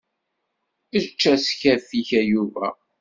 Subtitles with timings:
[0.97, 2.67] Ečč askaf-ik a Yuba.